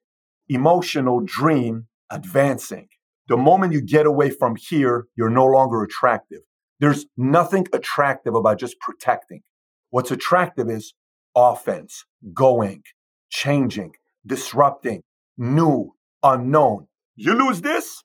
[0.48, 2.88] emotional, dream, advancing.
[3.28, 6.40] The moment you get away from here, you're no longer attractive.
[6.78, 9.42] There's nothing attractive about just protecting.
[9.90, 10.94] What's attractive is
[11.36, 12.82] offense, going,
[13.30, 13.92] changing,
[14.26, 15.02] disrupting,
[15.36, 16.88] new, unknown.
[17.14, 18.02] You lose this,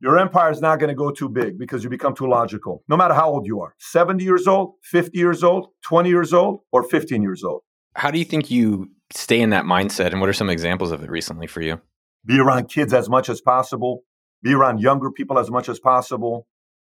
[0.00, 2.96] your empire is not going to go too big because you become too logical, no
[2.96, 6.82] matter how old you are 70 years old, 50 years old, 20 years old, or
[6.82, 7.62] 15 years old.
[7.96, 10.12] How do you think you stay in that mindset?
[10.12, 11.80] And what are some examples of it recently for you?
[12.26, 14.02] Be around kids as much as possible,
[14.42, 16.46] be around younger people as much as possible,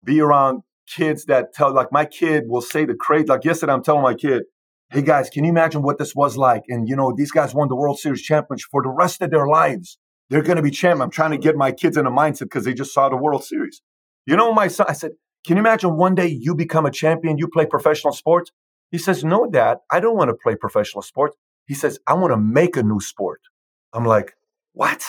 [0.05, 3.83] be around kids that tell, like my kid will say the crazy, like yesterday, I'm
[3.83, 4.44] telling my kid,
[4.92, 6.64] hey guys, can you imagine what this was like?
[6.68, 9.46] And you know, these guys won the World Series championship for the rest of their
[9.46, 9.96] lives.
[10.28, 11.00] They're going to be champ.
[11.00, 13.42] I'm trying to get my kids in a mindset because they just saw the World
[13.42, 13.81] Series.
[14.26, 15.12] You know, my son, I said,
[15.46, 18.50] can you imagine one day you become a champion, you play professional sports?
[18.90, 21.37] He says, no, dad, I don't want to play professional sports.
[21.66, 23.40] He says, I want to make a new sport.
[23.94, 24.35] I'm like,
[24.74, 25.02] what?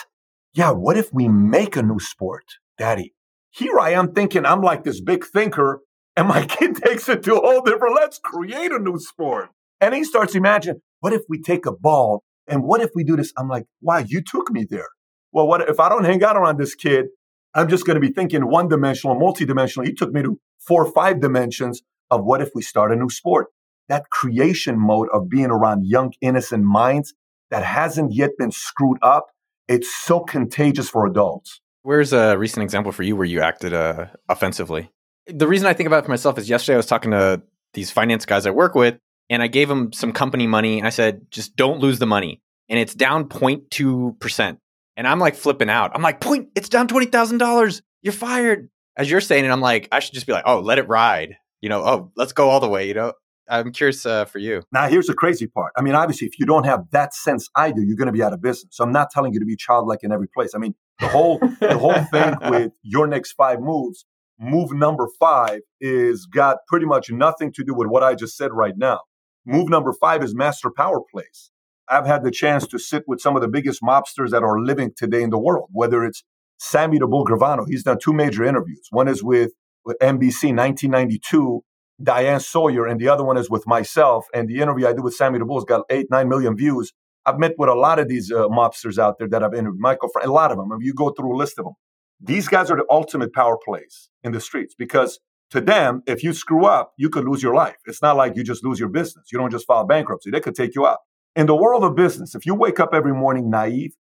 [0.54, 2.46] Yeah, what if we make a new sport,
[2.78, 3.14] daddy?
[3.52, 5.82] Here I am thinking I'm like this big thinker,
[6.16, 9.50] and my kid takes it to a whole different, let's create a new sport.
[9.84, 13.04] And he starts to imagine, what if we take a ball and what if we
[13.04, 13.34] do this?
[13.38, 14.88] I'm like, wow, you took me there.
[15.34, 17.08] Well, what if I don't hang out around this kid?
[17.54, 19.86] I'm just going to be thinking one dimensional, multi-dimensional.
[19.86, 23.10] He took me to four or five dimensions of what if we start a new
[23.10, 23.48] sport?
[23.90, 27.14] That creation mode of being around young, innocent minds
[27.52, 29.28] that hasn't yet been screwed up.
[29.68, 31.60] It's so contagious for adults.
[31.82, 34.92] Where's a recent example for you where you acted uh, offensively?
[35.28, 37.42] The reason I think about it for myself is yesterday I was talking to
[37.74, 38.98] these finance guys I work with,
[39.30, 42.42] and I gave him some company money, and I said, just don't lose the money.
[42.70, 44.58] And it's down 0.2%.
[44.96, 45.92] And I'm like flipping out.
[45.94, 47.82] I'm like, point, it's down $20,000.
[48.02, 48.70] You're fired.
[48.96, 51.36] As you're saying it, I'm like, I should just be like, oh, let it ride.
[51.62, 52.88] You know, oh, let's go all the way.
[52.88, 53.14] You know,
[53.50, 54.64] I'm curious uh, for you.
[54.72, 55.74] Now, here's the crazy part.
[55.78, 58.24] I mean, obviously, if you don't have that sense I do, you're going to be
[58.24, 58.76] out of business.
[58.76, 60.54] So I'm not telling you to be childlike in every place.
[60.56, 64.06] I mean, the whole the whole thing with your next five moves,
[64.40, 68.52] move number five is got pretty much nothing to do with what I just said
[68.54, 69.00] right now.
[69.46, 71.52] Move number five is master power plays.
[71.90, 74.92] I've had the chance to sit with some of the biggest mobsters that are living
[74.96, 76.24] today in the world, whether it's
[76.58, 77.66] Sammy the Bull Gravano.
[77.68, 78.88] He's done two major interviews.
[78.92, 79.52] One is with,
[79.84, 81.62] with NBC 1992
[82.02, 84.26] Diane Sawyer, and the other one is with myself.
[84.34, 86.92] And the interview I did with Sammy the Bull's got eight, nine million views.
[87.26, 89.80] I've met with a lot of these uh, mobsters out there that I've interviewed.
[89.80, 90.72] Michael, a lot of them.
[90.72, 91.74] I mean, you go through a list of them.
[92.20, 95.20] These guys are the ultimate power plays in the streets because
[95.54, 97.78] to them, if you screw up, you could lose your life.
[97.88, 99.32] It's not like you just lose your business.
[99.32, 100.32] You don't just file bankruptcy.
[100.32, 101.00] They could take you out.
[101.36, 103.96] In the world of business, if you wake up every morning naive,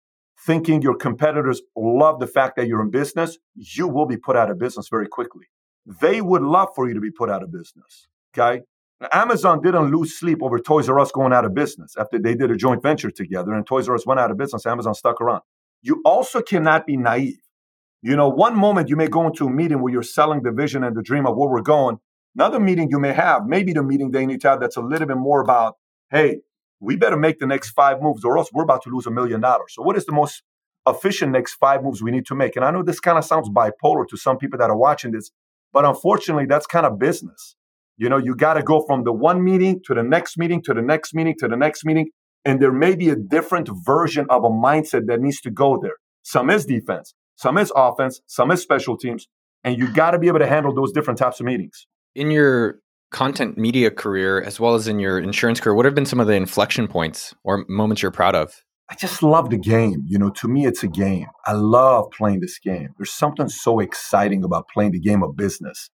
[0.47, 4.51] thinking your competitors love the fact that you're in business, you will be put out
[4.51, 5.47] of business very quickly
[5.87, 8.09] they would love for you to be put out of business.
[8.37, 8.63] Okay.
[9.13, 12.51] Amazon didn't lose sleep over Toys R Us going out of business after they did
[12.51, 14.65] a joint venture together and Toys R Us went out of business.
[14.65, 15.43] Amazon stuck around.
[15.83, 17.41] You also cannot be naive.
[18.03, 20.83] You know, one moment you may go into a meeting where you're selling the vision
[20.83, 21.99] and the dream of where we're going.
[22.35, 25.07] Another meeting you may have, maybe the meeting they need to have that's a little
[25.07, 25.77] bit more about,
[26.11, 26.39] hey,
[26.81, 29.41] we better make the next five moves or else we're about to lose a million
[29.41, 29.75] dollars.
[29.75, 30.43] So, what is the most
[30.85, 32.57] efficient next five moves we need to make?
[32.57, 35.31] And I know this kind of sounds bipolar to some people that are watching this,
[35.73, 37.55] but unfortunately, that's kind of business.
[37.99, 40.75] You know, you got to go from the one meeting to the next meeting to
[40.75, 42.09] the next meeting to the next meeting.
[42.45, 45.95] And there may be a different version of a mindset that needs to go there.
[46.23, 49.29] Some is defense, some is offense, some is special teams.
[49.65, 51.87] And you got to be able to handle those different types of meetings.
[52.15, 56.07] In your content media career, as well as in your insurance career, what have been
[56.07, 58.63] some of the inflection points or moments you're proud of?
[58.91, 60.05] I just love the game.
[60.07, 61.27] You know, to me, it's a game.
[61.47, 62.91] I love playing this game.
[62.99, 65.91] There's something so exciting about playing the game of business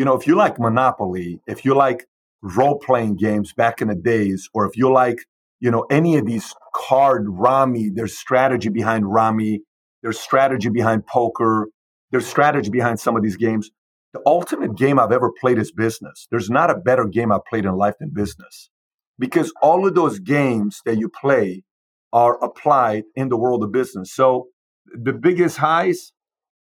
[0.00, 2.06] you know, if you like Monopoly, if you like
[2.40, 5.18] role playing games back in the days, or if you like,
[5.60, 9.60] you know, any of these card Rummy, there's strategy behind Rummy,
[10.02, 11.68] there's strategy behind poker,
[12.10, 13.70] there's strategy behind some of these games.
[14.12, 16.26] The ultimate game I've ever played is business.
[16.30, 18.70] There's not a better game I've played in life than business
[19.18, 21.62] because all of those games that you play
[22.12, 24.12] are applied in the world of business.
[24.12, 24.48] So
[24.86, 26.12] the biggest highs,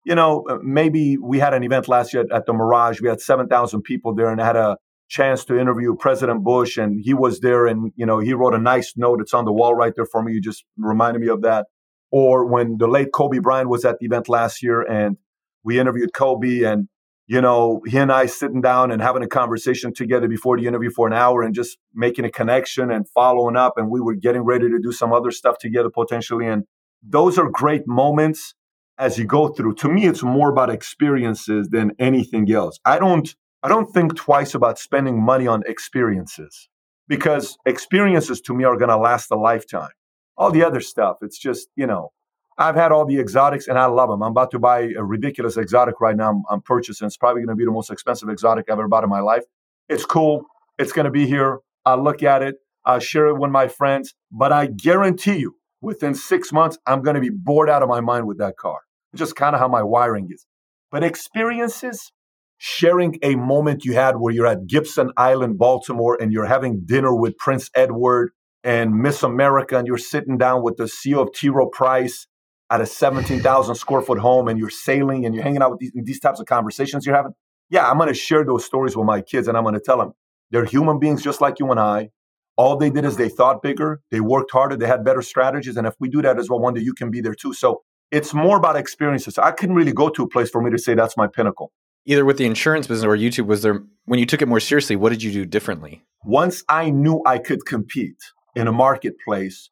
[0.04, 3.00] you know, uh, maybe we had an event last year at, the Mirage.
[3.00, 4.76] We had 7,000 people there and I had a
[5.08, 8.58] chance to interview President Bush and he was there and, you know, he wrote a
[8.58, 9.22] nice note.
[9.22, 10.34] It's on the wall right there for me.
[10.34, 11.66] You just reminded me of that.
[12.10, 15.16] Or when the late Kobe Bryant was at the event last year and
[15.64, 16.88] we interviewed Kobe and,
[17.26, 20.90] you know, he and I sitting down and having a conversation together before the interview
[20.90, 23.74] for an hour and just making a connection and following up.
[23.76, 26.46] And we were getting ready to do some other stuff together potentially.
[26.46, 26.64] And
[27.02, 28.54] those are great moments
[28.98, 29.74] as you go through.
[29.76, 32.78] To me, it's more about experiences than anything else.
[32.84, 36.68] I don't I don't think twice about spending money on experiences
[37.08, 39.90] because experiences to me are going to last a lifetime.
[40.38, 42.12] All the other stuff, it's just, you know,
[42.56, 44.22] I've had all the exotics and I love them.
[44.22, 46.30] I'm about to buy a ridiculous exotic right now.
[46.30, 47.06] I'm, I'm purchasing.
[47.06, 49.44] It's probably going to be the most expensive exotic I've ever bought in my life.
[49.88, 50.44] It's cool.
[50.78, 51.58] It's going to be here.
[51.84, 52.56] I'll look at it.
[52.84, 54.14] I'll share it with my friends.
[54.32, 58.00] But I guarantee you, within six months, I'm going to be bored out of my
[58.00, 58.78] mind with that car
[59.14, 60.46] just kind of how my wiring is.
[60.90, 62.12] But experiences,
[62.56, 67.14] sharing a moment you had where you're at Gibson Island, Baltimore, and you're having dinner
[67.14, 68.30] with Prince Edward
[68.64, 71.48] and Miss America, and you're sitting down with the CEO of T.
[71.48, 72.26] Rowe Price
[72.70, 75.92] at a 17,000 square foot home, and you're sailing and you're hanging out with these,
[75.94, 77.32] these types of conversations you're having.
[77.70, 79.98] Yeah, I'm going to share those stories with my kids, and I'm going to tell
[79.98, 80.12] them
[80.50, 82.10] they're human beings just like you and I.
[82.56, 85.76] All they did is they thought bigger, they worked harder, they had better strategies.
[85.76, 87.54] And if we do that as well, one day you can be there too.
[87.54, 89.38] So it's more about experiences.
[89.38, 91.70] I couldn't really go to a place for me to say that's my pinnacle.
[92.04, 94.96] Either with the insurance business or YouTube, was there when you took it more seriously?
[94.96, 96.02] What did you do differently?
[96.24, 98.16] Once I knew I could compete
[98.58, 99.70] in a marketplace,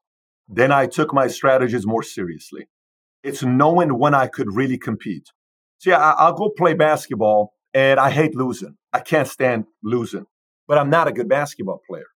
[0.49, 2.69] then I took my strategies more seriously.
[3.23, 5.29] It's knowing when I could really compete.
[5.79, 8.77] See, yeah, I'll go play basketball, and I hate losing.
[8.93, 10.27] I can't stand losing,
[10.69, 12.07] but I'm not a good basketball player.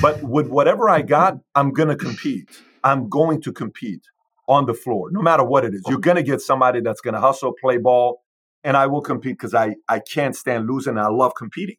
[0.00, 2.48] But with whatever I got, I'm gonna compete.
[2.84, 4.04] I'm going to compete
[4.48, 5.82] on the floor, no matter what it is.
[5.86, 8.22] You're going to get somebody that's going to hustle, play ball,
[8.64, 11.76] and I will compete because I, I can't stand losing and I love competing.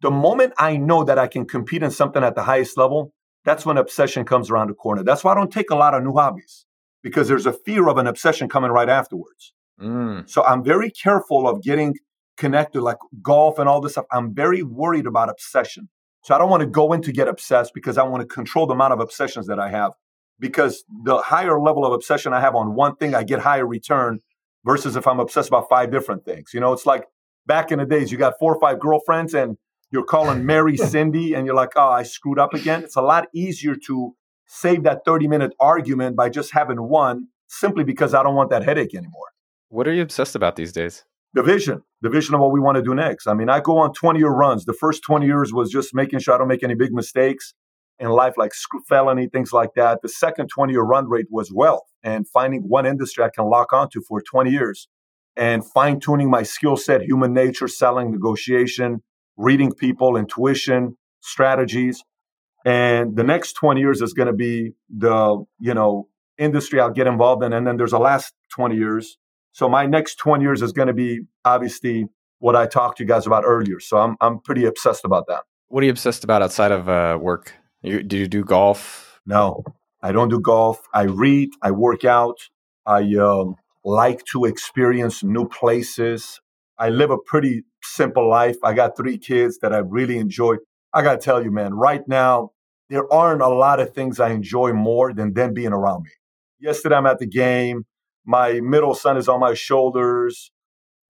[0.00, 3.12] The moment I know that I can compete in something at the highest level,
[3.46, 5.04] that's when obsession comes around the corner.
[5.04, 6.66] That's why I don't take a lot of new hobbies
[7.02, 9.54] because there's a fear of an obsession coming right afterwards.
[9.80, 10.28] Mm.
[10.28, 11.94] So I'm very careful of getting
[12.36, 14.06] connected, like golf and all this stuff.
[14.10, 15.88] I'm very worried about obsession.
[16.24, 18.66] So I don't want to go in to get obsessed because I want to control
[18.66, 19.92] the amount of obsessions that I have
[20.40, 24.18] because the higher level of obsession I have on one thing, I get higher return
[24.64, 26.50] versus if I'm obsessed about five different things.
[26.52, 27.04] You know, it's like
[27.46, 29.56] back in the days, you got four or five girlfriends and
[29.90, 32.82] you're calling Mary Cindy and you're like, oh, I screwed up again.
[32.82, 34.14] It's a lot easier to
[34.46, 38.64] save that 30 minute argument by just having one simply because I don't want that
[38.64, 39.26] headache anymore.
[39.68, 41.04] What are you obsessed about these days?
[41.34, 43.26] The vision, the vision of what we want to do next.
[43.26, 44.64] I mean, I go on 20 year runs.
[44.64, 47.52] The first 20 years was just making sure I don't make any big mistakes
[47.98, 48.52] in life, like
[48.88, 50.02] felony, things like that.
[50.02, 53.72] The second 20 year run rate was wealth and finding one industry I can lock
[53.72, 54.88] onto for 20 years
[55.36, 59.02] and fine tuning my skill set, human nature, selling, negotiation,
[59.36, 62.02] reading people, intuition, strategies.
[62.64, 67.06] And the next 20 years is going to be the, you know, industry I'll get
[67.06, 67.52] involved in.
[67.52, 69.18] And then there's a last 20 years.
[69.52, 72.06] So my next 20 years is going to be obviously
[72.38, 73.80] what I talked to you guys about earlier.
[73.80, 75.44] So I'm, I'm pretty obsessed about that.
[75.68, 77.54] What are you obsessed about outside of uh, work?
[77.82, 79.20] You, do you do golf?
[79.26, 79.64] No,
[80.02, 80.86] I don't do golf.
[80.92, 82.38] I read, I work out.
[82.84, 86.40] I um, like to experience new places.
[86.78, 88.56] I live a pretty simple life.
[88.62, 90.56] I got three kids that I really enjoy.
[90.92, 92.50] I got to tell you, man, right now,
[92.88, 96.10] there aren't a lot of things I enjoy more than them being around me.
[96.60, 97.84] Yesterday, I'm at the game.
[98.24, 100.50] My middle son is on my shoulders.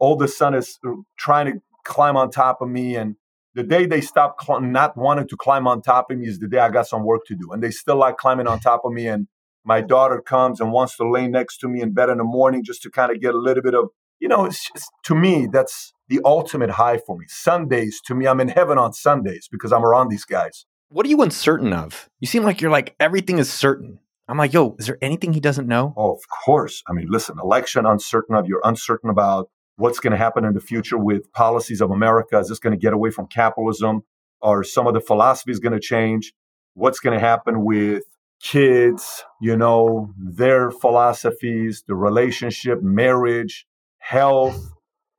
[0.00, 2.96] Oldest son is uh, trying to climb on top of me.
[2.96, 3.16] And
[3.54, 6.48] the day they stop cl- not wanting to climb on top of me is the
[6.48, 7.52] day I got some work to do.
[7.52, 9.06] And they still like climbing on top of me.
[9.06, 9.28] And
[9.64, 12.62] my daughter comes and wants to lay next to me in bed in the morning
[12.64, 15.48] just to kind of get a little bit of, you know, it's just, to me,
[15.50, 17.26] that's the ultimate high for me.
[17.28, 20.66] Sundays, to me, I'm in heaven on Sundays because I'm around these guys.
[20.88, 22.08] What are you uncertain of?
[22.20, 23.98] You seem like you're like everything is certain.
[24.28, 25.94] I'm like, yo, is there anything he doesn't know?
[25.96, 26.82] Oh, of course.
[26.88, 28.46] I mean, listen, election uncertain of.
[28.46, 32.38] You're uncertain about what's going to happen in the future with policies of America.
[32.38, 34.02] Is this going to get away from capitalism?
[34.42, 36.32] Or some of the philosophies going to change?
[36.74, 38.04] What's going to happen with
[38.42, 43.66] kids, you know, their philosophies, the relationship, marriage,
[44.06, 44.72] health.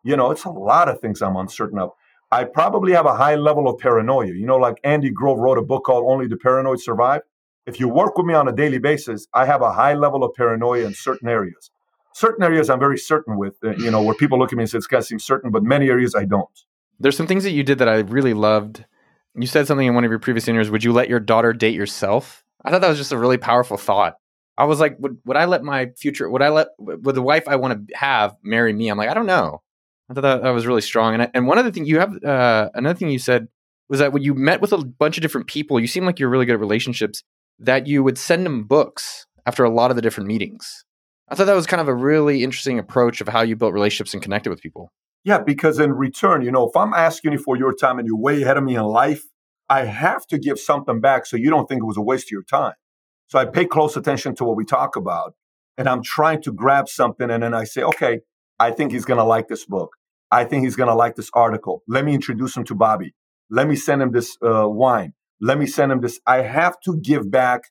[0.03, 1.91] You know, it's a lot of things I'm uncertain of.
[2.31, 4.33] I probably have a high level of paranoia.
[4.33, 7.21] You know, like Andy Grove wrote a book called Only the Paranoid Survive.
[7.65, 10.33] If you work with me on a daily basis, I have a high level of
[10.35, 11.69] paranoia in certain areas.
[12.13, 14.69] Certain areas I'm very certain with, uh, you know, where people look at me and
[14.69, 16.49] say, this guy seems certain, but many areas I don't.
[16.99, 18.85] There's some things that you did that I really loved.
[19.35, 20.71] You said something in one of your previous interviews.
[20.71, 22.43] Would you let your daughter date yourself?
[22.63, 24.17] I thought that was just a really powerful thought.
[24.57, 27.47] I was like, would, would I let my future, would I let, would the wife
[27.47, 28.89] I want to have marry me?
[28.89, 29.61] I'm like, I don't know.
[30.09, 31.13] I thought that, that was really strong.
[31.13, 33.47] And, I, and one other thing you have, uh, another thing you said
[33.89, 36.29] was that when you met with a bunch of different people, you seem like you're
[36.29, 37.23] really good at relationships,
[37.59, 40.83] that you would send them books after a lot of the different meetings.
[41.29, 44.13] I thought that was kind of a really interesting approach of how you built relationships
[44.13, 44.91] and connected with people.
[45.23, 48.17] Yeah, because in return, you know, if I'm asking you for your time and you're
[48.17, 49.23] way ahead of me in life,
[49.69, 52.31] I have to give something back so you don't think it was a waste of
[52.31, 52.73] your time.
[53.27, 55.33] So I pay close attention to what we talk about
[55.77, 58.21] and I'm trying to grab something and then I say, okay,
[58.59, 59.95] I think he's going to like this book.
[60.31, 61.83] I think he's going to like this article.
[61.87, 63.13] Let me introduce him to Bobby.
[63.49, 65.13] Let me send him this uh, wine.
[65.39, 66.19] Let me send him this.
[66.25, 67.61] I have to give back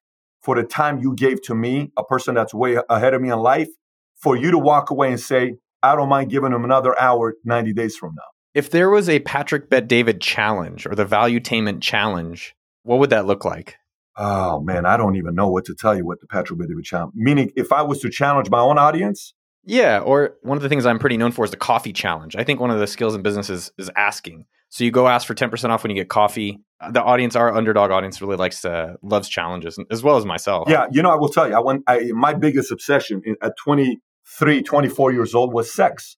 [0.42, 3.38] for the time you gave to me, a person that's way ahead of me in
[3.40, 3.68] life,
[4.14, 7.72] for you to walk away and say, I don't mind giving him another hour 90
[7.72, 8.22] days from now.
[8.54, 13.26] If there was a Patrick Bet David challenge or the Valuetainment challenge, what would that
[13.26, 13.76] look like?
[14.16, 16.84] Oh man, I don't even know what to tell you what the Patrick Bet David
[16.84, 17.12] challenge.
[17.14, 19.34] Meaning, if I was to challenge my own audience,
[19.66, 22.36] yeah, or one of the things I'm pretty known for is the coffee challenge.
[22.36, 24.46] I think one of the skills in business is, is asking.
[24.68, 26.60] So you go ask for 10% off when you get coffee.
[26.80, 30.68] Uh, the audience, our underdog audience, really likes to loves challenges as well as myself.
[30.68, 31.82] Yeah, you know, I will tell you, I went.
[31.88, 36.16] I, my biggest obsession at 23, 24 years old was sex,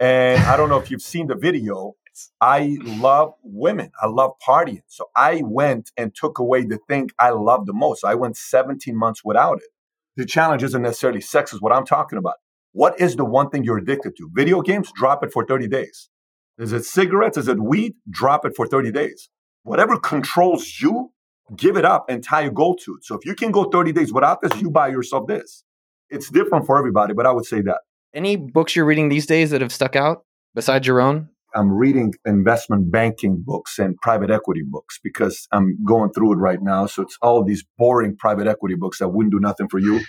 [0.00, 1.94] and I don't know if you've seen the video.
[2.40, 3.90] I love women.
[4.00, 4.82] I love partying.
[4.86, 8.04] So I went and took away the thing I love the most.
[8.04, 9.68] I went 17 months without it.
[10.16, 12.34] The challenge isn't necessarily sex, is what I'm talking about.
[12.72, 14.30] What is the one thing you're addicted to?
[14.32, 16.10] Video games, drop it for 30 days.
[16.58, 17.36] Is it cigarettes?
[17.36, 17.94] Is it weed?
[18.10, 19.28] Drop it for 30 days.
[19.62, 21.12] Whatever controls you,
[21.56, 23.04] give it up and tie a goal to it.
[23.04, 25.64] So if you can go 30 days without this, you buy yourself this.
[26.10, 27.80] It's different for everybody, but I would say that.
[28.14, 31.28] Any books you're reading these days that have stuck out besides your own?
[31.58, 36.62] I'm reading investment banking books and private equity books because I'm going through it right
[36.62, 36.86] now.
[36.86, 40.00] So it's all these boring private equity books that wouldn't do nothing for you.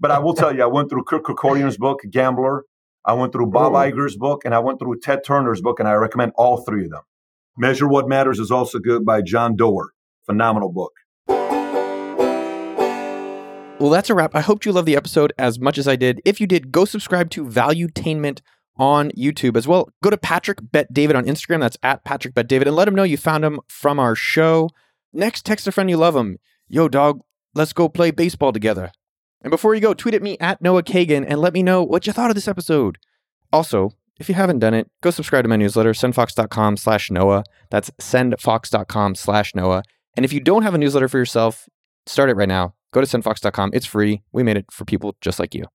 [0.00, 2.64] But I will tell you, I went through Kirk Kerkorian's book, Gambler.
[3.04, 3.76] I went through Bob Ooh.
[3.76, 6.90] Iger's book, and I went through Ted Turner's book, and I recommend all three of
[6.90, 7.02] them.
[7.56, 9.90] Measure What Matters is also good by John Doerr.
[10.26, 10.94] Phenomenal book.
[13.78, 14.34] Well, that's a wrap.
[14.34, 16.20] I hope you loved the episode as much as I did.
[16.24, 18.40] If you did, go subscribe to Valuetainment
[18.78, 19.88] on YouTube as well.
[20.02, 21.60] Go to Patrick Bet David on Instagram.
[21.60, 24.70] That's at Patrick Bet David, and let him know you found him from our show.
[25.12, 26.38] Next, text a friend you love him.
[26.68, 27.20] Yo, dog,
[27.54, 28.92] let's go play baseball together.
[29.42, 32.06] And before you go, tweet at me at Noah Kagan and let me know what
[32.06, 32.98] you thought of this episode.
[33.52, 37.44] Also, if you haven't done it, go subscribe to my newsletter, sendfox.com slash Noah.
[37.70, 39.84] That's sendfox.com slash Noah.
[40.16, 41.68] And if you don't have a newsletter for yourself,
[42.06, 42.74] start it right now.
[42.92, 43.70] Go to sendfox.com.
[43.72, 44.22] It's free.
[44.32, 45.66] We made it for people just like you.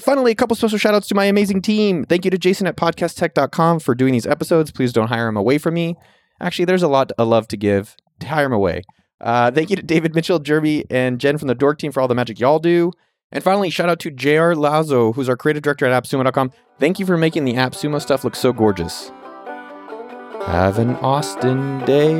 [0.00, 2.04] Finally, a couple special shout outs to my amazing team.
[2.04, 4.70] Thank you to Jason at podcasttech.com for doing these episodes.
[4.70, 5.96] Please don't hire him away from me.
[6.40, 7.96] Actually, there's a lot of love to give.
[8.22, 8.82] Hire him away.
[9.20, 12.08] Uh, thank you to David Mitchell, Jeremy, and Jen from the Dork team for all
[12.08, 12.92] the magic y'all do.
[13.30, 16.50] And finally, shout out to JR Lazo, who's our creative director at AppSumo.com.
[16.78, 19.12] Thank you for making the AppSumo stuff look so gorgeous.
[20.46, 22.14] Have an Austin day.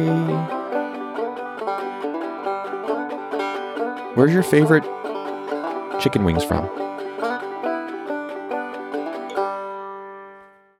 [4.14, 4.85] Where's your favorite
[6.01, 6.80] chicken wings from?